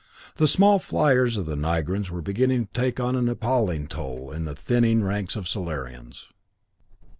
The 0.37 0.47
small 0.47 0.79
fliers 0.79 1.37
of 1.37 1.45
the 1.45 1.55
Nigrans 1.55 2.09
were 2.09 2.23
beginning 2.23 2.65
to 2.65 2.73
take 2.73 2.97
an 2.97 3.29
appalling 3.29 3.85
toll 3.85 4.31
in 4.31 4.45
the 4.45 4.55
thinning 4.55 5.03
ranks 5.03 5.35
of 5.35 5.43
the 5.43 5.51
Solarians. 5.51 6.27